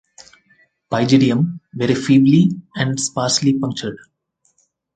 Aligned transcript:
Pygidium 0.91 1.59
very 1.75 1.93
feebly 1.93 2.59
and 2.73 2.99
sparsely 2.99 3.53
punctured. 3.59 3.99